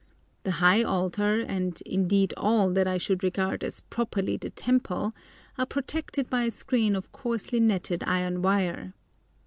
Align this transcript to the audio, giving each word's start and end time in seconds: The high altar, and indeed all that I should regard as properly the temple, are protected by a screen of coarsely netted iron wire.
The 0.41 0.53
high 0.57 0.81
altar, 0.81 1.41
and 1.41 1.79
indeed 1.85 2.33
all 2.35 2.71
that 2.71 2.87
I 2.87 2.97
should 2.97 3.23
regard 3.23 3.63
as 3.63 3.81
properly 3.81 4.35
the 4.35 4.49
temple, 4.49 5.13
are 5.59 5.65
protected 5.67 6.27
by 6.27 6.45
a 6.45 6.49
screen 6.49 6.95
of 6.95 7.11
coarsely 7.11 7.59
netted 7.59 8.03
iron 8.07 8.41
wire. 8.41 8.95